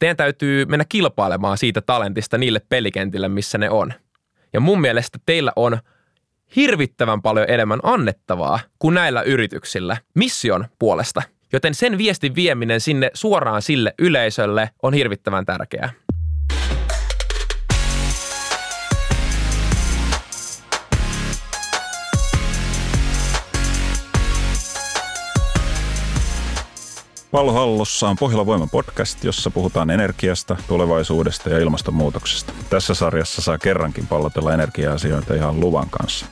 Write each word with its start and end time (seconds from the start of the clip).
teidän 0.00 0.16
täytyy 0.16 0.64
mennä 0.64 0.84
kilpailemaan 0.88 1.58
siitä 1.58 1.80
talentista 1.80 2.38
niille 2.38 2.60
pelikentille, 2.68 3.28
missä 3.28 3.58
ne 3.58 3.70
on. 3.70 3.92
Ja 4.52 4.60
mun 4.60 4.80
mielestä 4.80 5.18
teillä 5.26 5.52
on 5.56 5.78
hirvittävän 6.56 7.22
paljon 7.22 7.46
enemmän 7.50 7.80
annettavaa 7.82 8.60
kuin 8.78 8.94
näillä 8.94 9.22
yrityksillä 9.22 9.96
mission 10.14 10.66
puolesta. 10.78 11.22
Joten 11.52 11.74
sen 11.74 11.98
viestin 11.98 12.34
vieminen 12.34 12.80
sinne 12.80 13.10
suoraan 13.14 13.62
sille 13.62 13.94
yleisölle 13.98 14.70
on 14.82 14.94
hirvittävän 14.94 15.46
tärkeää. 15.46 15.90
Pallohallossa 27.30 28.08
on 28.08 28.16
Pohjola 28.20 28.46
Voima 28.46 28.66
podcast, 28.66 29.24
jossa 29.24 29.50
puhutaan 29.50 29.90
energiasta, 29.90 30.56
tulevaisuudesta 30.68 31.50
ja 31.50 31.58
ilmastonmuutoksesta. 31.58 32.52
Tässä 32.70 32.94
sarjassa 32.94 33.42
saa 33.42 33.58
kerrankin 33.58 34.06
pallotella 34.06 34.54
energia-asioita 34.54 35.34
ihan 35.34 35.60
luvan 35.60 35.90
kanssa. 35.90 36.26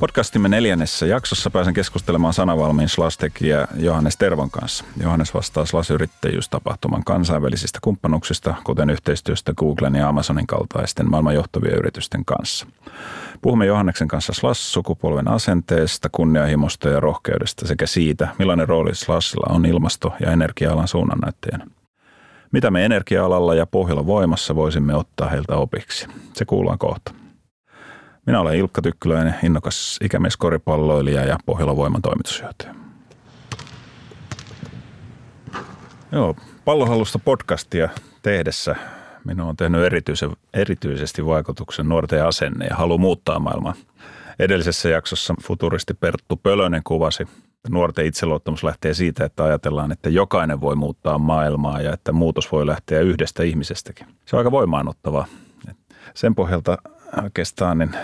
Podcastimme 0.00 0.48
neljännessä 0.48 1.06
jaksossa 1.06 1.50
pääsen 1.50 1.74
keskustelemaan 1.74 2.34
sanavalmiin 2.34 2.88
Slastekijä 2.88 3.68
Johannes 3.76 4.16
Tervon 4.16 4.50
kanssa. 4.50 4.84
Johannes 5.02 5.34
vastaa 5.34 5.64
Slas-yrittäjyystapahtuman 5.64 7.04
kansainvälisistä 7.04 7.78
kumppanuuksista, 7.82 8.54
kuten 8.64 8.90
yhteistyöstä 8.90 9.52
Googlen 9.54 9.94
ja 9.94 10.08
Amazonin 10.08 10.46
kaltaisten 10.46 11.10
maailman 11.10 11.34
johtavien 11.34 11.74
yritysten 11.74 12.24
kanssa. 12.24 12.66
Puhumme 13.42 13.66
Johanneksen 13.66 14.08
kanssa 14.08 14.32
Slash-sukupolven 14.32 15.28
asenteesta, 15.28 16.08
kunnianhimosta 16.12 16.88
ja 16.88 17.00
rohkeudesta 17.00 17.66
sekä 17.66 17.86
siitä, 17.86 18.28
millainen 18.38 18.68
rooli 18.68 18.94
Slashilla 18.94 19.54
on 19.54 19.66
ilmasto- 19.66 20.14
ja 20.20 20.32
energia-alan 20.32 20.88
suunnannäyttäjänä. 20.88 21.66
Mitä 22.52 22.70
me 22.70 22.84
energia-alalla 22.84 23.54
ja 23.54 23.66
pohjalla 23.66 24.06
voimassa 24.06 24.54
voisimme 24.54 24.94
ottaa 24.94 25.28
heiltä 25.28 25.56
opiksi? 25.56 26.06
Se 26.32 26.44
kuullaan 26.44 26.78
kohta. 26.78 27.23
Minä 28.26 28.40
olen 28.40 28.56
Ilkka 28.56 28.82
Tykkyläinen, 28.82 29.34
innokas 29.42 29.98
ikämies 30.02 30.36
koripalloilija 30.36 31.24
ja 31.24 31.38
Pohjola 31.46 31.76
Voiman 31.76 32.02
toimitusjohtaja. 32.02 32.74
Joo, 36.12 36.36
pallohallusta 36.64 37.18
podcastia 37.18 37.88
tehdessä 38.22 38.76
Minun 39.24 39.48
on 39.48 39.56
tehnyt 39.56 39.82
erityisen, 39.82 40.30
erityisesti 40.54 41.26
vaikutuksen 41.26 41.88
nuorten 41.88 42.26
asenne 42.26 42.66
ja 42.66 42.76
halu 42.76 42.98
muuttaa 42.98 43.38
maailmaa. 43.38 43.74
Edellisessä 44.38 44.88
jaksossa 44.88 45.34
futuristi 45.42 45.94
Perttu 45.94 46.36
Pölönen 46.36 46.82
kuvasi, 46.84 47.22
että 47.22 47.68
nuorten 47.70 48.06
itseluottamus 48.06 48.64
lähtee 48.64 48.94
siitä, 48.94 49.24
että 49.24 49.44
ajatellaan, 49.44 49.92
että 49.92 50.10
jokainen 50.10 50.60
voi 50.60 50.76
muuttaa 50.76 51.18
maailmaa 51.18 51.80
ja 51.80 51.92
että 51.92 52.12
muutos 52.12 52.52
voi 52.52 52.66
lähteä 52.66 53.00
yhdestä 53.00 53.42
ihmisestäkin. 53.42 54.06
Se 54.26 54.36
on 54.36 54.38
aika 54.38 54.50
voimaanottavaa. 54.50 55.26
Sen 56.14 56.34
pohjalta 56.34 56.78
oikeastaan 57.22 57.78
niin 57.78 57.96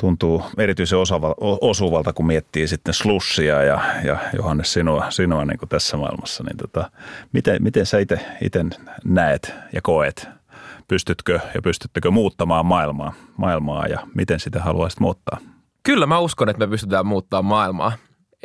tuntuu 0.00 0.42
erityisen 0.58 0.98
osava, 0.98 1.34
osuvalta, 1.60 2.12
kun 2.12 2.26
miettii 2.26 2.68
sitten 2.68 2.94
slussia 2.94 3.62
ja, 3.62 3.80
ja 4.04 4.18
Johannes 4.36 4.72
sinua, 4.72 5.10
sinua 5.10 5.44
niin 5.44 5.58
kuin 5.58 5.68
tässä 5.68 5.96
maailmassa. 5.96 6.44
Niin 6.44 6.56
tota, 6.56 6.90
miten, 7.32 7.62
miten 7.62 7.86
sä 7.86 7.98
itse 7.98 8.64
näet 9.04 9.54
ja 9.72 9.82
koet? 9.82 10.28
Pystytkö 10.88 11.40
ja 11.54 11.62
pystyttekö 11.62 12.10
muuttamaan 12.10 12.66
maailmaa, 12.66 13.12
maailmaa 13.36 13.86
ja 13.86 13.98
miten 14.14 14.40
sitä 14.40 14.62
haluaisit 14.62 15.00
muuttaa? 15.00 15.38
Kyllä 15.82 16.06
mä 16.06 16.18
uskon, 16.18 16.48
että 16.48 16.66
me 16.66 16.70
pystytään 16.70 17.06
muuttamaan 17.06 17.44
maailmaa. 17.44 17.92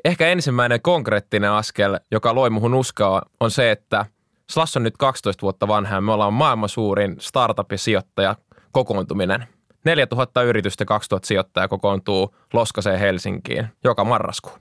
Ehkä 0.05 0.27
ensimmäinen 0.27 0.81
konkreettinen 0.81 1.51
askel, 1.51 1.99
joka 2.11 2.35
loi 2.35 2.49
muhun 2.49 2.73
uskoa, 2.73 3.21
on 3.39 3.51
se, 3.51 3.71
että 3.71 4.05
Slash 4.51 4.77
on 4.77 4.83
nyt 4.83 4.97
12 4.97 5.41
vuotta 5.41 5.67
vanha 5.67 5.95
ja 5.95 6.01
me 6.01 6.11
ollaan 6.11 6.33
maailman 6.33 6.69
suurin 6.69 7.17
startup- 7.19 7.71
ja 7.71 7.77
sijoittaja 7.77 8.35
kokoontuminen– 8.71 9.47
4000 9.85 10.43
yritystä 10.43 10.85
2000 10.85 11.27
sijoittajaa 11.27 11.67
kokoontuu 11.67 12.35
Loskaseen 12.53 12.99
Helsinkiin 12.99 13.67
joka 13.83 14.03
marraskuu. 14.03 14.53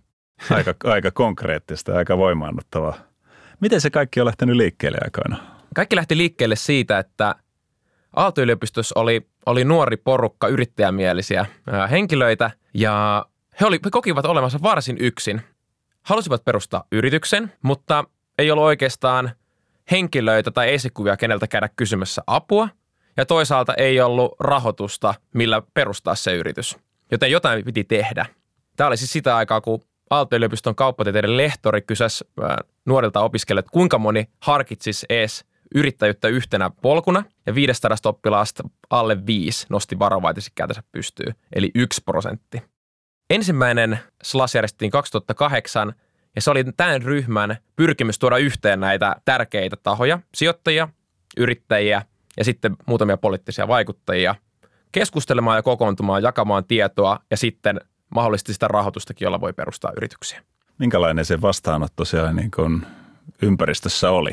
Aika, 0.50 0.74
aika 0.84 1.10
konkreettista, 1.10 1.96
aika 1.96 2.18
voimaannuttavaa. 2.18 2.94
Miten 3.60 3.80
se 3.80 3.90
kaikki 3.90 4.20
on 4.20 4.26
lähtenyt 4.26 4.56
liikkeelle 4.56 4.98
aikoina? 5.04 5.36
Kaikki 5.74 5.96
lähti 5.96 6.16
liikkeelle 6.16 6.56
siitä, 6.56 6.98
että 6.98 7.34
Aalto-yliopistossa 8.16 9.00
oli, 9.00 9.26
oli 9.46 9.64
nuori 9.64 9.96
porukka 9.96 10.48
yrittäjämielisiä 10.48 11.46
ää, 11.66 11.86
henkilöitä 11.86 12.50
ja 12.74 13.26
he, 13.60 13.66
oli, 13.66 13.80
he 13.84 13.90
kokivat 13.90 14.24
olemassa 14.24 14.58
varsin 14.62 14.96
yksin. 15.00 15.40
Halusivat 16.02 16.44
perustaa 16.44 16.84
yrityksen, 16.92 17.52
mutta 17.62 18.04
ei 18.38 18.50
ollut 18.50 18.64
oikeastaan 18.64 19.30
henkilöitä 19.90 20.50
tai 20.50 20.74
esikuvia, 20.74 21.16
keneltä 21.16 21.46
käydä 21.46 21.68
kysymässä 21.76 22.22
apua– 22.26 22.68
ja 23.16 23.26
toisaalta 23.26 23.74
ei 23.74 24.00
ollut 24.00 24.36
rahoitusta, 24.40 25.14
millä 25.34 25.62
perustaa 25.74 26.14
se 26.14 26.34
yritys. 26.34 26.76
Joten 27.10 27.30
jotain 27.30 27.64
piti 27.64 27.84
tehdä. 27.84 28.26
Tämä 28.76 28.88
oli 28.88 28.96
siis 28.96 29.12
sitä 29.12 29.36
aikaa, 29.36 29.60
kun 29.60 29.80
Aalto-yliopiston 30.10 30.74
kauppatieteiden 30.74 31.36
lehtori 31.36 31.82
kysäsi 31.82 32.24
nuorilta 32.86 33.20
opiskelijoilta, 33.20 33.70
kuinka 33.70 33.98
moni 33.98 34.28
harkitsisi 34.40 35.06
ees 35.08 35.44
yrittäjyyttä 35.74 36.28
yhtenä 36.28 36.70
polkuna 36.82 37.24
ja 37.46 37.54
500 37.54 37.96
oppilaasta 38.04 38.62
alle 38.90 39.26
viisi 39.26 39.66
nosti 39.70 39.98
varovaisesti 39.98 40.50
kätensä 40.54 40.82
pystyy, 40.92 41.26
eli 41.54 41.70
yksi 41.74 42.02
prosentti. 42.04 42.62
Ensimmäinen 43.30 43.98
SLAS 44.22 44.54
järjestettiin 44.54 44.90
2008 44.90 45.94
ja 46.36 46.42
se 46.42 46.50
oli 46.50 46.64
tämän 46.76 47.02
ryhmän 47.02 47.56
pyrkimys 47.76 48.18
tuoda 48.18 48.36
yhteen 48.36 48.80
näitä 48.80 49.16
tärkeitä 49.24 49.76
tahoja, 49.76 50.18
sijoittajia, 50.34 50.88
yrittäjiä 51.36 52.02
ja 52.40 52.44
sitten 52.44 52.76
muutamia 52.86 53.16
poliittisia 53.16 53.68
vaikuttajia 53.68 54.34
keskustelemaan 54.92 55.58
ja 55.58 55.62
kokoontumaan, 55.62 56.22
jakamaan 56.22 56.64
tietoa 56.64 57.18
ja 57.30 57.36
sitten 57.36 57.80
mahdollisesti 58.14 58.52
sitä 58.52 58.68
rahoitustakin, 58.68 59.26
jolla 59.26 59.40
voi 59.40 59.52
perustaa 59.52 59.92
yrityksiä. 59.96 60.42
Minkälainen 60.78 61.24
se 61.24 61.40
vastaanotto 61.40 62.04
siellä 62.04 62.32
niin 62.32 62.50
kuin 62.50 62.86
ympäristössä 63.42 64.10
oli? 64.10 64.30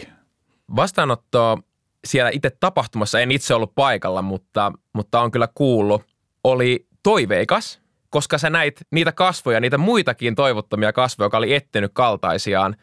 Vastaanotto 0.76 1.60
siellä 2.06 2.32
itse 2.34 2.50
tapahtumassa, 2.60 3.20
en 3.20 3.32
itse 3.32 3.54
ollut 3.54 3.76
paikalla, 3.76 4.22
mutta, 4.22 4.72
mutta 4.94 5.22
on 5.22 5.32
kyllä 5.32 5.48
kuullut, 5.56 6.04
oli 6.44 6.88
toiveikas, 7.04 7.82
koska 8.10 8.38
sä 8.38 8.50
näit 8.50 8.82
niitä 8.92 9.12
kasvoja, 9.12 9.60
niitä 9.60 9.78
muitakin 9.78 10.36
toivottomia 10.36 10.94
kasvoja, 10.94 11.26
joka 11.26 11.38
oli 11.38 11.54
etsinyt 11.54 11.92
kaltaisiaan 11.94 12.76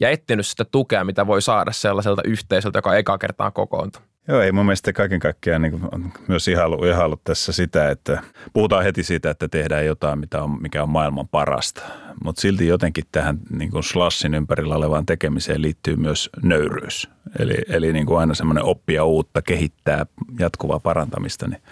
ja 0.00 0.10
etsinyt 0.10 0.46
sitä 0.46 0.64
tukea, 0.64 1.04
mitä 1.04 1.26
voi 1.26 1.42
saada 1.42 1.72
sellaiselta 1.72 2.22
yhteisöltä, 2.24 2.78
joka 2.78 2.96
eka 2.96 3.18
kertaa 3.18 3.50
kokoontui. 3.50 4.02
Joo, 4.28 4.40
ei 4.40 4.52
mun 4.52 4.66
mielestä 4.66 4.92
kaiken 4.92 5.20
kaikkiaan 5.20 5.62
niin 5.62 5.80
on 5.92 6.12
myös 6.28 6.48
ihailu, 6.48 6.84
ihailu 6.84 7.20
tässä 7.24 7.52
sitä, 7.52 7.90
että 7.90 8.22
puhutaan 8.52 8.84
heti 8.84 9.02
siitä, 9.02 9.30
että 9.30 9.48
tehdään 9.48 9.86
jotain, 9.86 10.18
mitä 10.18 10.42
on, 10.42 10.62
mikä 10.62 10.82
on 10.82 10.88
maailman 10.88 11.28
parasta. 11.28 11.82
Mutta 12.24 12.40
silti 12.40 12.66
jotenkin 12.66 13.04
tähän 13.12 13.38
niin 13.50 13.70
kuin 13.70 13.82
slassin 13.82 14.34
ympärillä 14.34 14.76
olevaan 14.76 15.06
tekemiseen 15.06 15.62
liittyy 15.62 15.96
myös 15.96 16.30
nöyryys. 16.42 17.10
Eli, 17.38 17.54
eli 17.68 17.92
niin 17.92 18.06
kuin 18.06 18.18
aina 18.18 18.34
semmoinen 18.34 18.64
oppia 18.64 19.04
uutta, 19.04 19.42
kehittää 19.42 20.06
jatkuvaa 20.38 20.80
parantamista. 20.80 21.48
Niin 21.48 21.62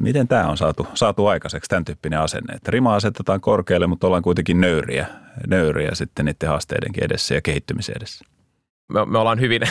miten 0.00 0.28
tämä 0.28 0.48
on 0.48 0.56
saatu, 0.56 0.86
saatu 0.94 1.26
aikaiseksi, 1.26 1.68
tämän 1.68 1.84
tyyppinen 1.84 2.20
asenne? 2.20 2.54
Että 2.54 2.70
rima 2.70 2.94
asetetaan 2.94 3.40
korkealle, 3.40 3.86
mutta 3.86 4.06
ollaan 4.06 4.22
kuitenkin 4.22 4.60
nöyriä, 4.60 5.06
nöyriä 5.46 5.90
sitten 5.94 6.24
niiden 6.24 6.48
haasteidenkin 6.48 7.04
edessä 7.04 7.34
ja 7.34 7.42
kehittymisen 7.42 7.96
edessä 7.96 8.24
me, 8.88 9.06
me 9.06 9.18
ollaan 9.18 9.40
hyvin 9.40 9.62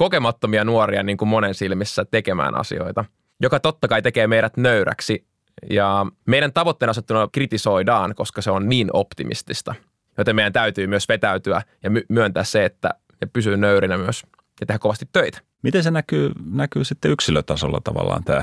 kokemattomia 0.00 0.64
nuoria 0.64 1.02
niin 1.02 1.16
kuin 1.16 1.28
monen 1.28 1.54
silmissä 1.54 2.04
tekemään 2.04 2.54
asioita, 2.54 3.04
joka 3.40 3.60
totta 3.60 3.88
kai 3.88 4.02
tekee 4.02 4.26
meidät 4.26 4.56
nöyräksi. 4.56 5.26
Ja 5.70 6.06
meidän 6.26 6.52
tavoitteen 6.52 6.90
asettuna 6.90 7.28
kritisoidaan, 7.32 8.14
koska 8.14 8.42
se 8.42 8.50
on 8.50 8.68
niin 8.68 8.90
optimistista. 8.92 9.74
Joten 10.18 10.36
meidän 10.36 10.52
täytyy 10.52 10.86
myös 10.86 11.08
vetäytyä 11.08 11.62
ja 11.82 11.90
my- 11.90 12.04
myöntää 12.08 12.44
se, 12.44 12.64
että 12.64 12.90
ja 13.20 13.26
pysyy 13.26 13.56
nöyrinä 13.56 13.98
myös 13.98 14.22
ja 14.60 14.66
tehdä 14.66 14.78
kovasti 14.78 15.08
töitä. 15.12 15.38
Miten 15.62 15.82
se 15.82 15.90
näkyy, 15.90 16.32
näkyy 16.52 16.84
sitten 16.84 17.10
yksilötasolla 17.10 17.80
tavallaan 17.84 18.24
tämä 18.24 18.42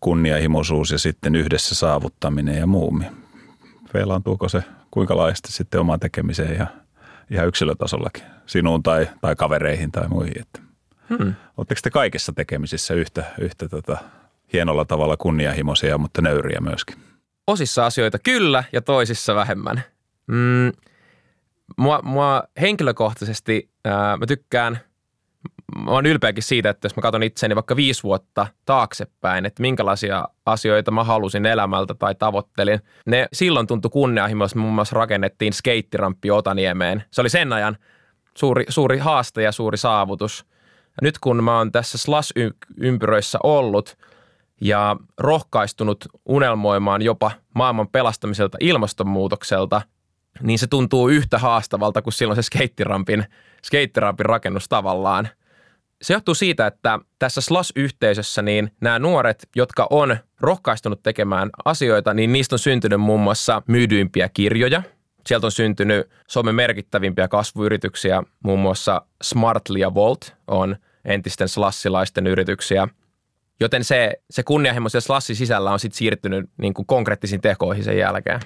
kunnianhimoisuus 0.00 0.90
ja 0.90 0.98
sitten 0.98 1.36
yhdessä 1.36 1.74
saavuttaminen 1.74 2.58
ja 2.58 2.66
muu? 2.66 3.02
Feilaantuuko 3.92 4.48
se 4.48 4.62
kuinka 4.90 5.16
laajasti 5.16 5.52
sitten 5.52 5.80
omaan 5.80 6.00
tekemiseen 6.00 6.56
ja 6.58 6.66
ihan 7.30 7.48
yksilötasollakin, 7.48 8.22
sinuun 8.46 8.82
tai, 8.82 9.08
tai 9.20 9.36
kavereihin 9.36 9.92
tai 9.92 10.08
muihin. 10.08 10.40
Että 10.40 10.60
hmm. 11.08 11.34
Oletteko 11.56 11.80
te 11.82 11.90
kaikessa 11.90 12.32
tekemisissä 12.32 12.94
yhtä, 12.94 13.24
yhtä 13.40 13.68
tota, 13.68 13.98
hienolla 14.52 14.84
tavalla 14.84 15.16
kunnianhimoisia, 15.16 15.98
mutta 15.98 16.22
nöyriä 16.22 16.60
myöskin? 16.60 16.96
Osissa 17.46 17.86
asioita 17.86 18.18
kyllä 18.18 18.64
ja 18.72 18.82
toisissa 18.82 19.34
vähemmän. 19.34 19.82
Mm, 20.26 20.72
mua, 21.76 22.00
mua 22.02 22.42
henkilökohtaisesti, 22.60 23.68
ää, 23.84 24.16
mä 24.16 24.26
tykkään– 24.26 24.78
mä 25.78 25.90
oon 25.90 26.06
ylpeäkin 26.06 26.42
siitä, 26.42 26.70
että 26.70 26.86
jos 26.86 26.96
mä 26.96 27.02
katson 27.02 27.22
itseäni 27.22 27.54
vaikka 27.54 27.76
viisi 27.76 28.02
vuotta 28.02 28.46
taaksepäin, 28.64 29.46
että 29.46 29.62
minkälaisia 29.62 30.28
asioita 30.46 30.90
mä 30.90 31.04
halusin 31.04 31.46
elämältä 31.46 31.94
tai 31.94 32.14
tavoittelin. 32.14 32.80
Ne 33.06 33.28
silloin 33.32 33.66
tuntui 33.66 33.90
kunnianhimoista, 33.90 34.58
muun 34.58 34.74
muassa 34.74 34.96
rakennettiin 34.96 35.52
skeittiramppi 35.52 36.30
Otaniemeen. 36.30 37.04
Se 37.10 37.20
oli 37.20 37.28
sen 37.28 37.52
ajan 37.52 37.76
suuri, 38.38 38.64
suuri 38.68 38.98
haaste 38.98 39.42
ja 39.42 39.52
suuri 39.52 39.76
saavutus. 39.76 40.46
nyt 41.02 41.18
kun 41.18 41.44
mä 41.44 41.58
oon 41.58 41.72
tässä 41.72 41.98
slash-ympyröissä 41.98 43.38
ollut 43.42 43.96
ja 44.60 44.96
rohkaistunut 45.18 46.04
unelmoimaan 46.26 47.02
jopa 47.02 47.30
maailman 47.54 47.88
pelastamiselta 47.88 48.58
ilmastonmuutokselta, 48.60 49.82
niin 50.42 50.58
se 50.58 50.66
tuntuu 50.66 51.08
yhtä 51.08 51.38
haastavalta 51.38 52.02
kuin 52.02 52.14
silloin 52.14 52.36
se 52.36 52.42
skeittirampin, 52.42 53.24
skeittirampin 53.64 54.26
rakennus 54.26 54.68
tavallaan. 54.68 55.28
Se 56.04 56.14
johtuu 56.14 56.34
siitä, 56.34 56.66
että 56.66 56.98
tässä 57.18 57.40
slash-yhteisössä 57.40 58.42
niin 58.42 58.70
nämä 58.80 58.98
nuoret, 58.98 59.48
jotka 59.56 59.86
on 59.90 60.16
rohkaistunut 60.40 61.02
tekemään 61.02 61.50
asioita, 61.64 62.14
niin 62.14 62.32
niistä 62.32 62.54
on 62.54 62.58
syntynyt 62.58 63.00
muun 63.00 63.20
muassa 63.20 63.62
myydyimpiä 63.68 64.28
kirjoja– 64.28 64.82
Sieltä 65.26 65.46
on 65.46 65.52
syntynyt 65.52 66.10
Suomen 66.28 66.54
merkittävimpiä 66.54 67.28
kasvuyrityksiä, 67.28 68.22
muun 68.44 68.58
muassa 68.58 69.02
Smartly 69.22 69.78
ja 69.78 69.94
Volt 69.94 70.34
on 70.46 70.76
entisten 71.04 71.48
slassilaisten 71.48 72.26
yrityksiä. 72.26 72.88
Joten 73.60 73.84
se, 73.84 74.12
se 74.30 74.42
kunnianhimo 74.42 74.88
siellä 74.88 75.04
slassin 75.04 75.36
sisällä 75.36 75.72
on 75.72 75.80
sitten 75.80 75.98
siirtynyt 75.98 76.50
niin 76.56 76.74
kuin 76.74 76.86
konkreettisiin 76.86 77.40
tekoihin 77.40 77.84
sen 77.84 77.98
jälkeen. 77.98 78.40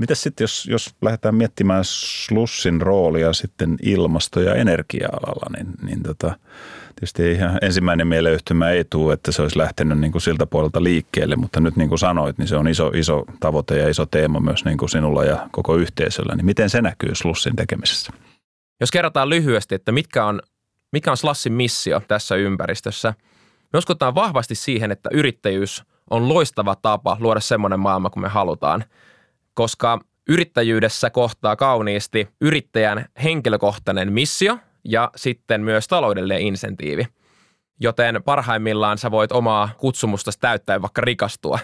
Mitäs 0.00 0.22
sitten, 0.22 0.44
jos, 0.44 0.66
jos 0.70 0.94
lähdetään 1.02 1.34
miettimään 1.34 1.84
Slussin 1.84 2.80
roolia 2.80 3.32
sitten 3.32 3.76
ilmasto- 3.82 4.40
ja 4.40 4.54
energia-alalla, 4.54 5.46
niin, 5.56 5.74
niin 5.82 6.02
tota, 6.02 6.36
tietysti 6.94 7.32
ihan 7.32 7.58
ensimmäinen 7.62 8.06
mieleyhtymä 8.06 8.70
ei 8.70 8.84
tule, 8.84 9.12
että 9.12 9.32
se 9.32 9.42
olisi 9.42 9.58
lähtenyt 9.58 9.98
niin 9.98 10.12
kuin 10.12 10.22
siltä 10.22 10.46
puolelta 10.46 10.82
liikkeelle, 10.82 11.36
mutta 11.36 11.60
nyt 11.60 11.76
niin 11.76 11.88
kuin 11.88 11.98
sanoit, 11.98 12.38
niin 12.38 12.48
se 12.48 12.56
on 12.56 12.68
iso, 12.68 12.88
iso 12.88 13.24
tavoite 13.40 13.78
ja 13.78 13.88
iso 13.88 14.06
teema 14.06 14.40
myös 14.40 14.64
niin 14.64 14.78
kuin 14.78 14.88
sinulla 14.88 15.24
ja 15.24 15.48
koko 15.50 15.76
yhteisöllä. 15.76 16.34
Niin 16.34 16.46
miten 16.46 16.70
se 16.70 16.82
näkyy 16.82 17.14
Slussin 17.14 17.56
tekemisessä? 17.56 18.12
Jos 18.80 18.90
kerrotaan 18.90 19.28
lyhyesti, 19.28 19.74
että 19.74 19.92
mitkä 19.92 20.24
on, 20.24 20.40
mikä 20.92 21.10
on 21.10 21.16
Slassin 21.16 21.52
missio 21.52 22.02
tässä 22.08 22.36
ympäristössä, 22.36 23.14
me 23.72 23.78
uskotaan 23.78 24.14
vahvasti 24.14 24.54
siihen, 24.54 24.92
että 24.92 25.10
yrittäjyys 25.12 25.84
on 26.10 26.28
loistava 26.28 26.76
tapa 26.76 27.16
luoda 27.20 27.40
semmoinen 27.40 27.80
maailma 27.80 28.10
kuin 28.10 28.22
me 28.22 28.28
halutaan, 28.28 28.84
koska 29.54 29.98
yrittäjyydessä 30.28 31.10
kohtaa 31.10 31.56
kauniisti 31.56 32.28
yrittäjän 32.40 33.06
henkilökohtainen 33.22 34.12
missio– 34.12 34.58
ja 34.84 35.10
sitten 35.16 35.60
myös 35.60 35.88
taloudellinen 35.88 36.42
insentiivi. 36.42 37.06
Joten 37.80 38.22
parhaimmillaan 38.24 38.98
sä 38.98 39.10
voit 39.10 39.32
omaa 39.32 39.68
kutsumusta 39.78 40.30
täyttää 40.40 40.82
vaikka 40.82 41.00
rikastua. 41.00 41.58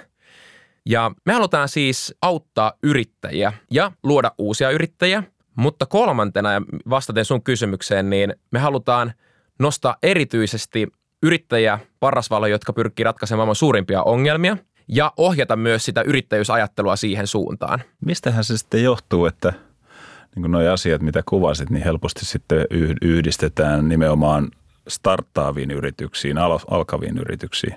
Ja 0.87 1.11
me 1.25 1.33
halutaan 1.33 1.69
siis 1.69 2.15
auttaa 2.23 2.73
yrittäjiä 2.83 3.53
ja 3.71 3.93
luoda 4.03 4.33
uusia 4.39 4.71
yrittäjiä, 4.71 5.23
mutta 5.57 5.87
kolmantena 5.87 6.53
ja 6.53 6.63
vastaten 6.91 7.25
sun 7.25 7.43
kysymykseen, 7.43 8.11
niin 8.11 8.35
me 8.51 8.59
halutaan 8.59 9.13
nostaa 9.59 9.97
erityisesti 10.03 10.87
yrittäjiä 11.23 11.79
parasvalo, 12.01 12.47
jotka 12.47 12.73
pyrkii 12.73 13.05
ratkaisemaan 13.05 13.39
maailman 13.39 13.55
suurimpia 13.57 14.03
ongelmia 14.03 14.57
ja 14.89 15.13
ohjata 15.17 15.57
myös 15.57 15.85
sitä 15.85 16.03
yrittäjyysajattelua 16.03 16.97
siihen 16.97 17.27
suuntaan. 17.27 17.83
Mistähän 18.05 18.45
se 18.45 18.59
sitten 18.59 18.83
johtuu, 18.83 19.27
että– 19.27 19.53
niin 20.37 20.51
nuo 20.51 20.73
asiat, 20.73 21.03
mitä 21.03 21.23
kuvasit, 21.29 21.71
niin 21.71 21.85
helposti 21.85 22.25
sitten 22.25 22.67
yhdistetään 23.03 23.89
nimenomaan 23.89 24.49
starttaaviin 24.89 25.71
yrityksiin, 25.71 26.39
alkaviin 26.71 27.19
yrityksiin. 27.19 27.75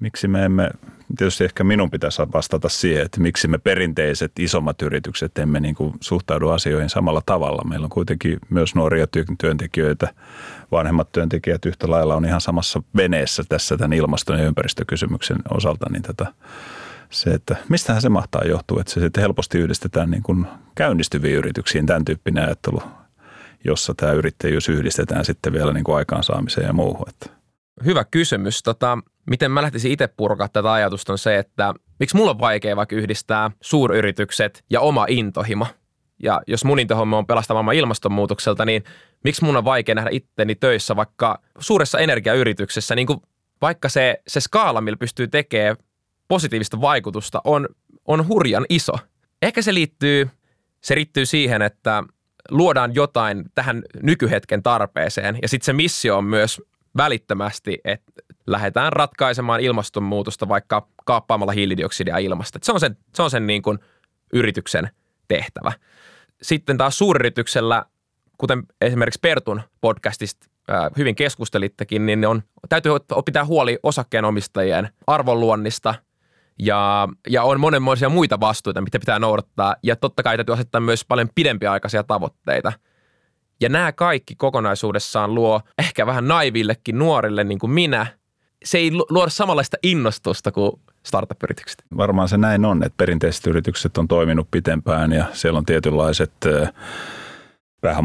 Miksi 0.00 0.28
me 0.28 0.44
emme, 0.44 0.70
tietysti 1.18 1.44
ehkä 1.44 1.64
minun 1.64 1.90
pitäisi 1.90 2.22
vastata 2.34 2.68
siihen, 2.68 3.04
että 3.04 3.20
miksi 3.20 3.48
me 3.48 3.58
perinteiset 3.58 4.32
isommat 4.38 4.82
yritykset 4.82 5.38
emme 5.38 5.60
niin 5.60 5.74
kuin 5.74 5.94
suhtaudu 6.00 6.48
asioihin 6.48 6.90
samalla 6.90 7.22
tavalla. 7.26 7.68
Meillä 7.68 7.84
on 7.84 7.90
kuitenkin 7.90 8.38
myös 8.50 8.74
nuoria 8.74 9.06
työntekijöitä, 9.38 10.14
vanhemmat 10.72 11.12
työntekijät 11.12 11.66
yhtä 11.66 11.90
lailla 11.90 12.14
on 12.14 12.24
ihan 12.24 12.40
samassa 12.40 12.82
veneessä 12.96 13.42
tässä 13.48 13.76
tämän 13.76 13.92
ilmaston 13.92 14.38
ja 14.38 14.44
ympäristökysymyksen 14.44 15.38
osalta, 15.50 15.86
niin 15.90 16.02
tätä 16.02 16.26
se, 17.10 17.30
että 17.30 17.56
mistähän 17.68 18.02
se 18.02 18.08
mahtaa 18.08 18.42
johtua, 18.44 18.80
että 18.80 18.92
se 18.92 19.00
sitten 19.00 19.20
helposti 19.20 19.58
yhdistetään 19.58 20.10
niin 20.10 20.22
kuin 20.22 20.46
käynnistyviin 20.74 21.36
yrityksiin 21.36 21.86
tämän 21.86 22.04
tyyppinen 22.04 22.44
ajattelu, 22.44 22.82
jossa 23.64 23.94
tämä 23.96 24.12
yrittäjyys 24.12 24.68
yhdistetään 24.68 25.24
sitten 25.24 25.52
vielä 25.52 25.72
niin 25.72 25.84
kuin 25.84 25.96
aikaansaamiseen 25.96 26.66
ja 26.66 26.72
muuhun. 26.72 27.06
Hyvä 27.84 28.04
kysymys. 28.04 28.62
Tota, 28.62 28.98
miten 29.30 29.50
mä 29.50 29.62
lähtisin 29.62 29.92
itse 29.92 30.08
purkaa 30.08 30.48
tätä 30.48 30.72
ajatusta 30.72 31.12
on 31.12 31.18
se, 31.18 31.38
että 31.38 31.74
miksi 32.00 32.16
mulla 32.16 32.30
on 32.30 32.38
vaikea 32.38 32.76
vaikka 32.76 32.96
yhdistää 32.96 33.50
suuryritykset 33.60 34.64
ja 34.70 34.80
oma 34.80 35.06
intohimo. 35.08 35.66
Ja 36.22 36.40
jos 36.46 36.64
mun 36.64 36.78
intohimo 36.78 37.18
on 37.18 37.26
pelastamaan 37.26 37.76
ilmastonmuutokselta, 37.76 38.64
niin 38.64 38.84
miksi 39.24 39.44
mun 39.44 39.56
on 39.56 39.64
vaikea 39.64 39.94
nähdä 39.94 40.10
itteni 40.12 40.54
töissä 40.54 40.96
vaikka 40.96 41.40
suuressa 41.58 41.98
energiayrityksessä, 41.98 42.94
niin 42.94 43.06
kuin 43.06 43.20
vaikka 43.62 43.88
se, 43.88 44.22
se 44.26 44.40
skaala, 44.40 44.80
millä 44.80 44.96
pystyy 44.96 45.28
tekemään 45.28 45.76
positiivista 46.28 46.80
vaikutusta 46.80 47.40
on, 47.44 47.68
on 48.04 48.28
hurjan 48.28 48.66
iso. 48.68 48.92
Ehkä 49.42 49.62
se 49.62 49.74
liittyy, 49.74 50.30
se 50.80 50.94
liittyy 50.94 51.26
siihen, 51.26 51.62
että 51.62 52.02
luodaan 52.50 52.94
jotain 52.94 53.44
tähän 53.54 53.82
nykyhetken 54.02 54.62
tarpeeseen 54.62 55.38
ja 55.42 55.48
sitten 55.48 55.64
se 55.64 55.72
missio 55.72 56.16
on 56.16 56.24
myös 56.24 56.62
välittömästi, 56.96 57.78
että 57.84 58.12
lähdetään 58.46 58.92
ratkaisemaan 58.92 59.60
ilmastonmuutosta 59.60 60.48
vaikka 60.48 60.88
kaappaamalla 61.04 61.52
hiilidioksidia 61.52 62.18
ilmasta. 62.18 62.58
Se 62.62 62.72
on 62.72 62.80
sen, 62.80 62.96
se 63.14 63.22
on 63.22 63.30
sen 63.30 63.46
niin 63.46 63.62
kuin 63.62 63.78
yrityksen 64.32 64.90
tehtävä. 65.28 65.72
Sitten 66.42 66.78
taas 66.78 66.98
suuryrityksellä, 66.98 67.84
kuten 68.38 68.62
esimerkiksi 68.80 69.20
Pertun 69.22 69.62
podcastista 69.80 70.46
hyvin 70.96 71.14
keskustelittekin, 71.14 72.06
niin 72.06 72.26
on, 72.26 72.42
täytyy 72.68 72.92
pitää 73.24 73.44
huoli 73.44 73.78
osakkeenomistajien 73.82 74.88
arvonluonnista– 75.06 75.94
ja, 76.58 77.08
ja 77.28 77.42
on 77.42 77.60
monenmoisia 77.60 78.08
muita 78.08 78.40
vastuita, 78.40 78.80
mitä 78.80 78.98
pitää 78.98 79.18
noudattaa. 79.18 79.76
Ja 79.82 79.96
totta 79.96 80.22
kai 80.22 80.36
täytyy 80.36 80.52
asettaa 80.52 80.80
myös 80.80 81.04
paljon 81.04 81.28
pidempiaikaisia 81.34 82.02
tavoitteita. 82.02 82.72
Ja 83.62 83.68
nämä 83.68 83.92
kaikki 83.92 84.34
kokonaisuudessaan 84.34 85.34
luo 85.34 85.60
ehkä 85.78 86.06
vähän 86.06 86.28
naivillekin 86.28 86.98
nuorille 86.98 87.44
niin 87.44 87.58
kuin 87.58 87.70
minä. 87.70 88.06
Se 88.64 88.78
ei 88.78 88.92
luoda 89.10 89.30
samanlaista 89.30 89.76
innostusta 89.82 90.52
kuin 90.52 90.72
startup-yritykset. 91.06 91.84
Varmaan 91.96 92.28
se 92.28 92.36
näin 92.38 92.64
on, 92.64 92.82
että 92.82 92.96
perinteiset 92.96 93.46
yritykset 93.46 93.98
on 93.98 94.08
toiminut 94.08 94.50
pitempään 94.50 95.12
ja 95.12 95.24
siellä 95.32 95.58
on 95.58 95.66
tietynlaiset 95.66 96.32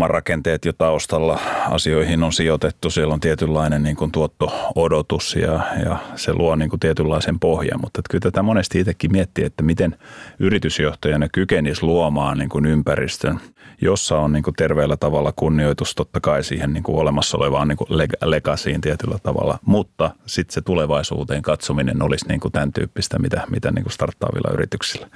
rakenteet 0.08 0.66
jo 0.66 0.74
taustalla 0.74 1.40
asioihin 1.70 2.24
on 2.24 2.34
sijoitettu. 2.34 2.90
Siellä 2.90 3.14
on 3.14 3.20
tietynlainen 3.20 3.84
niin 3.84 3.96
kuin 3.96 4.12
tuotto-odotus 4.12 5.36
ja, 5.36 5.60
ja 5.86 5.98
se 6.16 6.34
luo 6.34 6.56
niin 6.56 6.70
kuin 6.70 6.80
tietynlaisen 6.80 7.40
pohjan. 7.40 7.82
Mutta 7.82 8.00
että 8.00 8.12
kyllä 8.12 8.22
tätä 8.22 8.44
monesti 8.44 8.80
itsekin 8.80 9.12
miettii, 9.12 9.46
että 9.46 9.64
miten 9.64 9.96
yritysjohtajana 10.40 11.30
kykenisi 11.30 11.84
luomaan 11.84 12.38
niin 12.38 12.50
kuin 12.50 12.66
ympäristön, 12.66 13.40
jossa 13.82 14.18
on 14.18 14.34
niin 14.34 14.44
kuin 14.44 14.54
terveellä 14.54 14.98
tavalla 14.98 15.34
kunnioitus 15.36 15.96
totta 15.96 16.20
kai 16.20 16.44
siihen 16.44 16.74
niin 16.74 16.84
kuin 16.84 17.00
olemassa 17.00 17.38
olevaan 17.38 17.68
niin 17.68 17.78
kuin 17.78 17.98
legasiin 18.26 18.82
tietyllä 18.82 19.18
tavalla. 19.24 19.60
Mutta 19.66 20.12
sitten 20.26 20.54
se 20.54 20.62
tulevaisuuteen 20.62 21.42
katsominen 21.42 22.02
olisi 22.02 22.28
niin 22.28 22.40
kuin 22.40 22.52
tämän 22.52 22.74
tyyppistä, 22.74 23.20
mitä, 23.20 23.44
mitä 23.50 23.72
niin 23.72 23.84
kuin 23.84 23.94
starttaavilla 23.94 24.54
yrityksillä. 24.54 25.08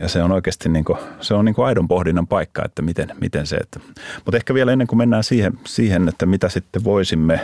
Ja 0.00 0.08
se 0.08 0.22
on 0.22 0.32
oikeasti 0.32 0.68
niin 0.68 0.84
kuin, 0.84 0.98
se 1.20 1.34
on 1.34 1.44
niin 1.44 1.54
kuin 1.54 1.66
aidon 1.66 1.88
pohdinnan 1.88 2.26
paikka, 2.26 2.62
että 2.64 2.82
miten, 2.82 3.12
miten 3.20 3.46
se. 3.46 3.56
Että. 3.56 3.80
Mutta 4.24 4.36
ehkä 4.36 4.54
vielä 4.54 4.72
ennen 4.72 4.86
kuin 4.86 4.98
mennään 4.98 5.24
siihen, 5.24 5.52
siihen, 5.66 6.08
että 6.08 6.26
mitä 6.26 6.48
sitten 6.48 6.84
voisimme 6.84 7.40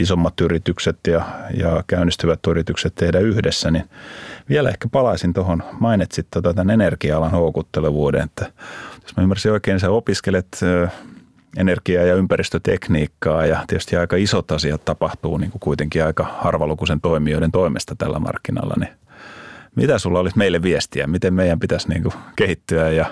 isommat 0.00 0.40
yritykset 0.40 0.98
ja, 1.06 1.24
ja 1.56 1.84
käynnistyvät 1.86 2.40
yritykset 2.48 2.94
tehdä 2.94 3.18
yhdessä, 3.18 3.70
niin 3.70 3.84
vielä 4.48 4.68
ehkä 4.68 4.88
palaisin 4.88 5.34
tuohon, 5.34 5.62
mainitsit 5.80 6.26
tota 6.30 6.54
tämän 6.54 6.74
energia-alan 6.74 7.30
houkuttelevuuden, 7.30 8.22
että 8.22 8.52
jos 9.02 9.16
mä 9.16 9.22
ymmärsin 9.22 9.52
oikein, 9.52 9.80
sä 9.80 9.90
opiskelet 9.90 10.60
energia- 11.56 12.06
ja 12.06 12.14
ympäristötekniikkaa 12.14 13.46
ja 13.46 13.64
tietysti 13.66 13.96
aika 13.96 14.16
isot 14.16 14.50
asiat 14.50 14.84
tapahtuu 14.84 15.36
niin 15.36 15.50
kuin 15.50 15.60
kuitenkin 15.60 16.04
aika 16.04 16.26
harvalukuisen 16.38 17.00
toimijoiden 17.00 17.52
toimesta 17.52 17.94
tällä 17.98 18.18
markkinalla, 18.18 18.74
niin 18.80 18.90
mitä 19.76 19.98
sulla 19.98 20.20
olisi 20.20 20.38
meille 20.38 20.62
viestiä? 20.62 21.06
Miten 21.06 21.34
meidän 21.34 21.60
pitäisi 21.60 21.88
niin 21.88 22.02
kuin 22.02 22.14
kehittyä 22.36 22.90
ja, 22.90 23.06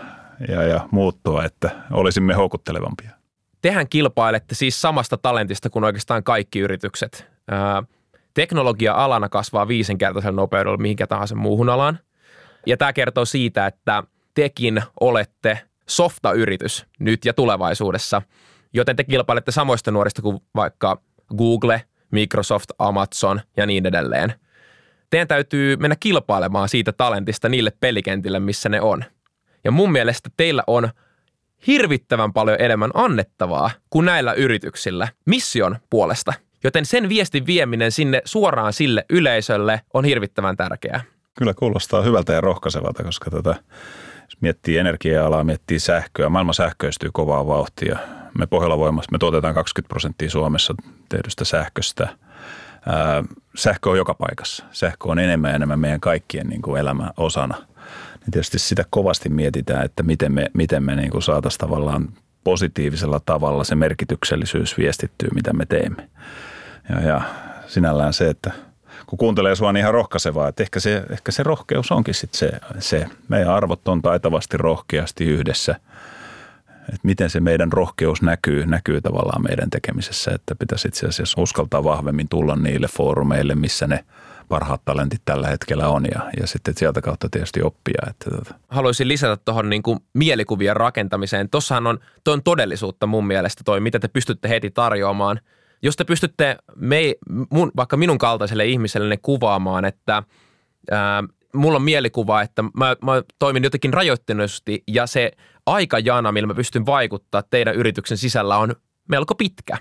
ja, 0.49 0.63
ja 0.63 0.89
muuttua, 0.91 1.45
että 1.45 1.71
olisimme 1.91 2.35
houkuttelevampia? 2.35 3.11
Tehän 3.63 3.89
kilpailette 3.89 4.55
siis 4.55 4.81
samasta 4.81 5.17
talentista 5.17 5.71
kuin 5.71 5.85
oikeastaan 5.85 6.25
kaikki 6.25 6.59
yritykset. 6.59 7.27
teknologia-alana 8.35 9.29
kasvaa 9.29 9.69
viisinkertaisella 9.69 10.37
nopeudella 10.37 10.79
mihinkä 10.79 11.07
tahansa 11.07 11.35
muuhun 11.35 11.69
alaan. 11.69 11.99
Ja 12.67 12.77
tämä 12.77 12.93
kertoo 12.93 13.25
siitä, 13.25 13.67
että 13.67 14.03
tekin 14.35 14.83
olette 15.01 15.59
softa-yritys 15.89 16.87
nyt 16.99 17.25
ja 17.25 17.33
tulevaisuudessa, 17.33 18.23
joten 18.73 18.97
te 18.97 19.05
kilpailette 19.05 19.51
samoista 19.53 19.91
nuorista 19.91 20.23
kuin 20.23 20.41
vaikka 20.55 21.01
Google, 21.37 21.83
Microsoft, 22.11 22.71
Amazon 22.79 23.41
ja 23.57 23.67
niin 23.67 23.87
edelleen– 23.87 24.35
teidän 25.13 25.29
täytyy 25.29 25.77
mennä 25.77 25.97
kilpailemaan 26.01 26.69
siitä 26.69 26.93
talentista 26.93 27.49
niille 27.49 27.73
pelikentille, 27.81 28.41
missä 28.41 28.69
ne 28.69 28.81
on. 28.81 29.05
Ja 29.65 29.71
mun 29.71 29.93
mielestä 29.93 30.31
teillä 30.37 30.63
on 30.67 30.89
hirvittävän 31.67 32.33
paljon 32.33 32.57
enemmän 32.61 32.91
annettavaa 32.95 33.71
kuin 33.91 34.07
näillä 34.07 34.33
yrityksillä 34.33 35.09
mission 35.27 35.77
puolesta. 35.91 36.33
Joten 36.65 36.87
sen 36.87 37.09
viestin 37.09 37.47
vieminen 37.47 37.93
sinne 37.93 38.23
suoraan 38.25 38.73
sille 38.73 39.05
yleisölle 39.11 39.81
on 39.95 40.05
hirvittävän 40.05 40.57
tärkeää. 40.57 41.01
Kyllä 41.39 41.55
kuulostaa 41.55 42.03
hyvältä 42.03 42.33
ja 42.33 42.41
rohkaisevalta, 42.41 43.05
koska 43.05 43.31
tätä, 43.31 43.55
jos 44.23 44.41
miettii 44.41 44.79
energia-alaa, 44.79 45.45
miettii 45.45 45.79
sähköä, 45.79 46.29
maailma 46.29 46.53
sähköistyy 46.53 47.11
kovaa 47.13 47.47
vauhtia. 47.47 47.99
Me 48.39 48.47
Pohjola 48.47 48.79
Voimassa 48.79 49.13
me 49.13 49.19
tuotetaan 49.19 49.55
20 49.55 49.89
prosenttia 49.89 50.31
Suomessa 50.31 50.75
tehdystä 51.09 51.45
sähköstä. 51.45 52.09
Sähkö 53.55 53.91
on 53.91 53.97
joka 53.97 54.15
paikassa. 54.15 54.65
Sähkö 54.71 55.09
on 55.09 55.19
enemmän 55.19 55.51
ja 55.51 55.57
enemmän 55.57 55.81
meidän 55.81 56.01
kaikkien 56.01 56.47
niin 56.47 56.63
kuin 56.63 56.81
elämän 56.81 57.11
osana. 57.17 57.57
Niin 58.21 58.31
tietysti 58.31 58.59
sitä 58.59 58.85
kovasti 58.91 59.29
mietitään, 59.29 59.85
että 59.85 60.03
miten 60.03 60.33
me, 60.33 60.51
miten 60.55 60.83
me 60.83 60.97
niin 60.97 61.11
kuin 61.11 61.23
saataisiin 61.23 61.61
tavallaan 61.61 62.09
positiivisella 62.45 63.21
tavalla 63.27 63.65
se 63.65 63.75
merkityksellisyys 63.75 64.79
viestittyy, 64.79 65.29
mitä 65.35 65.53
me 65.53 65.67
teemme. 65.67 66.09
Ja, 66.89 67.01
ja 67.01 67.21
sinällään 67.67 68.13
se, 68.13 68.29
että 68.29 68.53
kun 69.07 69.19
kuuntelee 69.19 69.55
sua, 69.55 69.73
niin 69.73 69.81
ihan 69.81 69.95
rohkaisevaa, 69.95 70.49
että 70.49 70.63
ehkä 70.63 70.81
se, 70.81 71.03
ehkä 71.11 71.33
se 71.33 71.43
rohkeus 71.43 71.93
onkin 71.93 72.15
sitten 72.15 72.39
se, 72.39 72.51
se. 72.79 73.07
Meidän 73.29 73.55
arvot 73.55 73.89
on 73.89 74.03
taitavasti 74.03 74.57
rohkeasti 74.57 75.25
yhdessä. 75.25 75.77
Että 76.93 77.07
miten 77.07 77.31
se 77.31 77.41
meidän 77.41 77.73
rohkeus 77.73 78.23
näkyy, 78.23 78.67
näkyy 78.67 79.01
tavallaan 79.01 79.43
meidän 79.43 79.71
tekemisessä, 79.71 80.31
että 80.35 80.55
pitäisi 80.55 80.89
itse 80.89 81.07
asiassa 81.07 81.41
uskaltaa 81.41 81.85
vahvemmin 81.85 82.29
tulla 82.29 82.57
niille 82.57 82.89
foorumeille, 82.89 83.55
missä 83.55 83.87
ne 83.87 84.05
parhaat 84.49 84.85
talentit 84.85 85.23
tällä 85.25 85.49
hetkellä 85.49 85.89
on 85.89 86.05
ja, 86.15 86.31
ja 86.41 86.47
sitten 86.47 86.75
sieltä 86.77 87.01
kautta 87.01 87.29
tietysti 87.31 87.63
oppia. 87.63 88.03
Että 88.11 88.31
tota. 88.31 88.55
Haluaisin 88.69 89.09
lisätä 89.09 89.37
tuohon 89.45 89.71
niin 89.71 89.83
kuin 89.83 89.99
mielikuvien 90.15 90.77
rakentamiseen. 90.77 91.51
Tuossahan 91.51 91.87
on, 91.87 91.99
toi 92.25 92.35
on 92.35 92.43
todellisuutta 92.43 93.07
mun 93.07 93.27
mielestä 93.27 93.63
toi, 93.65 93.81
mitä 93.81 93.99
te 93.99 94.09
pystytte 94.09 94.49
heti 94.49 94.71
tarjoamaan– 94.71 95.41
jos 95.83 95.97
te 95.97 96.05
pystytte 96.05 96.57
me, 96.77 97.15
mun, 97.51 97.71
vaikka 97.77 97.97
minun 97.97 98.19
kaltaiselle 98.19 98.67
ihmiselle 98.67 99.09
ne 99.09 99.17
kuvaamaan, 99.17 99.85
että 99.85 100.23
ää, 100.91 101.25
mulla 101.55 101.77
on 101.77 101.83
mielikuva, 101.83 102.43
että 102.43 102.63
mä, 102.63 102.97
mä 103.05 103.23
toimin 103.39 103.65
jotenkin 103.65 103.95
rajoittuneesti 103.95 104.83
ja 104.89 105.07
se 105.07 105.31
aikajana, 105.67 106.33
millä 106.33 106.47
mä 106.47 106.55
pystyn 106.55 106.87
vaikuttaa 106.87 107.43
teidän 107.43 107.75
yrityksen 107.75 108.19
sisällä 108.19 108.57
on 108.57 108.75
melko 109.09 109.35
pitkä. 109.35 109.79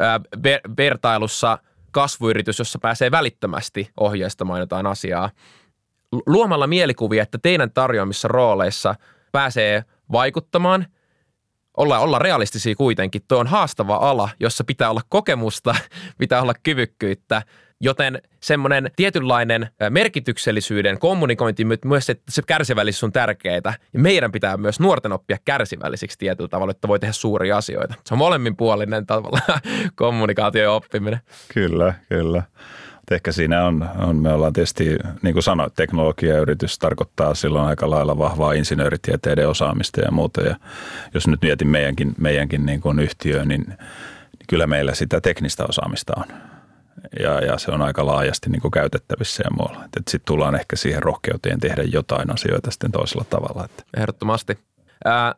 Ää, 0.00 0.20
ver, 0.42 0.60
vertailussa 0.76 1.58
kasvuyritys, 1.90 2.58
jossa 2.58 2.78
pääsee 2.78 3.10
välittömästi 3.10 3.90
ohjeistamaan 4.00 4.60
jotain 4.60 4.86
asiaa. 4.86 5.30
Luomalla 6.26 6.66
mielikuvia, 6.66 7.22
että 7.22 7.38
teidän 7.42 7.70
tarjoamissa 7.70 8.28
rooleissa 8.28 8.94
pääsee 9.32 9.84
vaikuttamaan– 10.12 10.86
olla, 11.76 11.98
olla 11.98 12.18
realistisia 12.18 12.74
kuitenkin. 12.74 13.22
Tuo 13.28 13.38
on 13.38 13.46
haastava 13.46 13.96
ala, 13.96 14.28
jossa 14.40 14.64
pitää 14.64 14.90
olla 14.90 15.00
kokemusta, 15.08 15.74
pitää 16.18 16.42
olla 16.42 16.54
kyvykkyyttä, 16.62 17.42
joten 17.82 18.22
semmoinen 18.40 18.90
tietynlainen 18.96 19.68
merkityksellisyyden 19.90 20.98
kommunikointi, 20.98 21.64
myös 21.84 22.10
että 22.10 22.32
se 22.32 22.42
kärsivällisyys 22.46 23.04
on 23.04 23.12
tärkeää. 23.12 23.60
Ja 23.92 23.98
meidän 23.98 24.32
pitää 24.32 24.56
myös 24.56 24.80
nuorten 24.80 25.12
oppia 25.12 25.36
kärsivällisiksi 25.44 26.18
tietyllä 26.18 26.48
tavalla, 26.48 26.70
että 26.70 26.88
voi 26.88 26.98
tehdä 26.98 27.12
suuria 27.12 27.56
asioita. 27.56 27.94
Se 28.04 28.14
on 28.14 28.18
molemminpuolinen 28.18 29.06
tavalla 29.06 29.40
kommunikaatio 29.94 30.62
ja 30.62 30.72
oppiminen. 30.72 31.20
Kyllä, 31.54 31.94
kyllä 32.08 32.42
ehkä 33.10 33.32
siinä 33.32 33.64
on, 33.64 33.88
on, 33.98 34.16
me 34.16 34.32
ollaan 34.32 34.52
tietysti, 34.52 34.96
niin 35.22 35.32
kuin 35.32 35.42
sanoit, 35.42 35.74
teknologiayritys 35.74 36.78
tarkoittaa 36.78 37.34
silloin 37.34 37.68
aika 37.68 37.90
lailla 37.90 38.18
vahvaa 38.18 38.52
insinööritieteiden 38.52 39.48
osaamista 39.48 40.00
ja 40.00 40.10
muuta. 40.10 40.40
Ja 40.40 40.56
jos 41.14 41.26
nyt 41.26 41.42
mietin 41.42 41.68
meidänkin, 41.68 42.14
meidänkin 42.18 42.66
niin 42.66 42.80
kuin 42.80 42.98
yhtiö, 42.98 43.44
niin, 43.44 43.64
niin 43.68 43.78
kyllä 44.48 44.66
meillä 44.66 44.94
sitä 44.94 45.20
teknistä 45.20 45.64
osaamista 45.68 46.12
on. 46.16 46.51
Ja, 47.20 47.40
ja 47.40 47.58
se 47.58 47.70
on 47.70 47.82
aika 47.82 48.06
laajasti 48.06 48.50
niin 48.50 48.62
kuin 48.62 48.70
käytettävissä 48.70 49.42
ja 49.46 49.50
muualla. 49.50 49.84
Sitten 49.84 50.20
tullaan 50.26 50.54
ehkä 50.54 50.76
siihen 50.76 51.02
rohkeuteen 51.02 51.60
tehdä 51.60 51.82
jotain 51.82 52.32
asioita 52.32 52.70
sitten 52.70 52.92
toisella 52.92 53.24
tavalla. 53.30 53.64
Että. 53.64 53.82
Ehdottomasti. 53.96 54.58
Äh, 55.06 55.34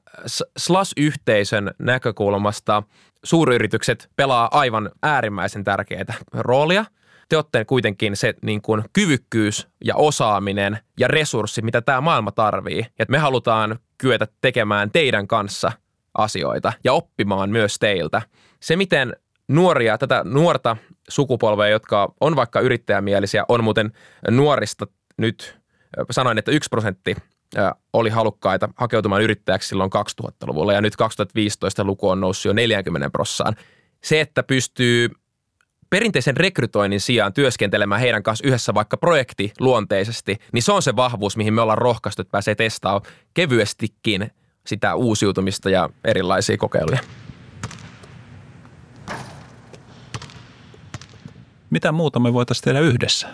SLAS-yhteisön 0.56 1.70
näkökulmasta 1.78 2.82
suuryritykset 3.24 4.10
pelaa 4.16 4.48
aivan 4.52 4.90
äärimmäisen 5.02 5.64
tärkeää 5.64 6.14
roolia– 6.32 6.84
te 7.28 7.36
olette 7.36 7.64
kuitenkin 7.64 8.16
se 8.16 8.34
niin 8.42 8.62
kuin 8.62 8.82
kyvykkyys 8.92 9.68
ja 9.84 9.96
osaaminen 9.96 10.78
ja 11.00 11.08
resurssi, 11.08 11.62
mitä 11.62 11.80
tämä 11.80 12.00
maailma 12.00 12.32
tarvii. 12.32 12.86
Että 12.98 13.10
me 13.10 13.18
halutaan 13.18 13.78
kyetä 13.98 14.26
tekemään 14.40 14.90
teidän 14.90 15.28
kanssa 15.28 15.72
asioita 16.14 16.72
ja 16.84 16.92
oppimaan 16.92 17.50
myös 17.50 17.78
teiltä. 17.78 18.22
Se, 18.62 18.76
miten 18.76 19.16
nuoria, 19.48 19.98
tätä 19.98 20.22
nuorta 20.24 20.76
sukupolvea, 21.08 21.68
jotka 21.68 22.14
on 22.20 22.36
vaikka 22.36 22.60
yrittäjämielisiä, 22.60 23.44
on 23.48 23.64
muuten 23.64 23.92
nuorista 24.30 24.86
nyt, 25.16 25.58
sanoin, 26.10 26.38
että 26.38 26.50
yksi 26.50 26.68
prosentti 26.68 27.16
oli 27.92 28.10
halukkaita 28.10 28.68
hakeutumaan 28.76 29.22
yrittäjäksi 29.22 29.68
silloin 29.68 29.90
2000-luvulla 30.22 30.72
ja 30.72 30.80
nyt 30.80 30.96
2015 30.96 31.84
luku 31.84 32.08
on 32.08 32.20
noussut 32.20 32.44
jo 32.44 32.52
40 32.52 33.10
prossaan. 33.10 33.56
Se, 34.04 34.20
että 34.20 34.42
pystyy 34.42 35.08
perinteisen 35.90 36.36
rekrytoinnin 36.36 37.00
sijaan 37.00 37.32
työskentelemään 37.32 38.00
heidän 38.00 38.22
kanssa 38.22 38.46
yhdessä 38.46 38.74
vaikka 38.74 38.96
projekti 38.96 39.52
luonteisesti, 39.60 40.36
niin 40.52 40.62
se 40.62 40.72
on 40.72 40.82
se 40.82 40.96
vahvuus, 40.96 41.36
mihin 41.36 41.54
me 41.54 41.60
ollaan 41.60 41.78
rohkaistu, 41.78 42.22
että 42.22 42.32
pääsee 42.32 42.54
testaamaan 42.54 43.02
kevyestikin 43.34 44.30
sitä 44.66 44.94
uusiutumista 44.94 45.70
ja 45.70 45.88
erilaisia 46.04 46.56
kokeiluja. 46.56 46.98
Mitä 51.74 51.92
muuta 51.92 52.20
me 52.20 52.32
voitaisiin 52.32 52.64
tehdä 52.64 52.80
yhdessä? 52.80 53.28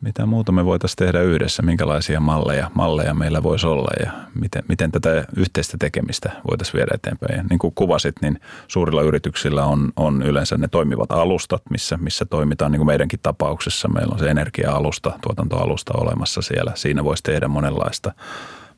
mitä 0.00 0.26
muuta 0.26 0.52
me 0.52 0.64
voitaisiin 0.64 0.96
tehdä 0.96 1.20
yhdessä, 1.20 1.62
minkälaisia 1.62 2.20
malleja, 2.20 2.70
malleja 2.74 3.14
meillä 3.14 3.42
voisi 3.42 3.66
olla 3.66 3.90
ja 4.04 4.12
miten, 4.40 4.62
miten 4.68 4.92
tätä 4.92 5.24
yhteistä 5.36 5.76
tekemistä 5.80 6.30
voitaisiin 6.50 6.78
viedä 6.78 6.90
eteenpäin. 6.94 7.36
Ja 7.36 7.44
niin 7.50 7.58
kuin 7.58 7.74
kuvasit, 7.74 8.14
niin 8.22 8.40
suurilla 8.68 9.02
yrityksillä 9.02 9.64
on, 9.64 9.92
on 9.96 10.22
yleensä 10.22 10.56
ne 10.56 10.68
toimivat 10.68 11.12
alustat, 11.12 11.62
missä, 11.70 11.96
missä 11.96 12.24
toimitaan, 12.24 12.72
niin 12.72 12.78
kuin 12.78 12.86
meidänkin 12.86 13.20
tapauksessa. 13.22 13.88
Meillä 13.88 14.12
on 14.12 14.18
se 14.18 14.30
energia-alusta, 14.30 15.12
tuotantoalusta 15.22 15.92
olemassa 15.96 16.42
siellä. 16.42 16.72
Siinä 16.74 17.04
voisi 17.04 17.22
tehdä 17.22 17.48
monenlaista. 17.48 18.12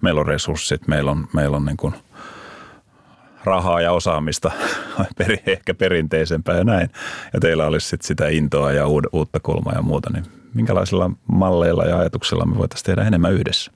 Meillä 0.00 0.20
on 0.20 0.26
resurssit, 0.26 0.88
meillä 0.88 1.10
on, 1.10 1.28
meillä 1.32 1.56
on 1.56 1.64
niin 1.64 1.76
kuin 1.76 1.94
rahaa 3.44 3.80
ja 3.80 3.92
osaamista, 3.92 4.52
ehkä 5.46 5.74
perinteisempää 5.74 6.56
ja 6.56 6.64
näin. 6.64 6.90
Ja 7.32 7.40
teillä 7.40 7.66
olisi 7.66 7.88
sit 7.88 8.02
sitä 8.02 8.28
intoa 8.28 8.72
ja 8.72 8.86
uutta 9.12 9.40
kulmaa 9.40 9.74
ja 9.74 9.82
muuta, 9.82 10.10
niin 10.12 10.24
minkälaisilla 10.54 11.10
malleilla 11.26 11.84
ja 11.84 11.98
ajatuksilla 11.98 12.46
me 12.46 12.58
voitaisiin 12.58 12.86
tehdä 12.86 13.02
enemmän 13.02 13.32
yhdessä? 13.32 13.72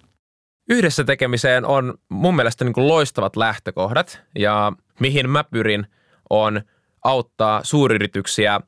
Yhdessä 0.68 1.04
tekemiseen 1.04 1.64
on 1.64 1.94
mun 2.08 2.36
mielestä 2.36 2.64
niin 2.64 2.72
kuin 2.72 2.88
loistavat 2.88 3.36
lähtökohdat 3.36 4.20
ja 4.38 4.72
mihin 5.00 5.30
mä 5.30 5.44
pyrin 5.44 5.86
on 6.30 6.60
auttaa 7.04 7.60
suuryrityksiä 7.64 8.60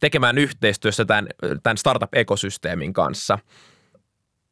tekemään 0.00 0.38
yhteistyössä 0.38 1.04
tämän, 1.04 1.26
tämän 1.62 1.76
startup-ekosysteemin 1.76 2.92
kanssa. 2.92 3.38